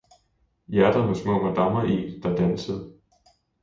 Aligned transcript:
hjerter 0.67 1.05
med 1.05 1.15
små 1.15 1.43
madammer 1.43 1.83
i, 1.83 2.19
der 2.23 2.35
dansede. 2.35 2.93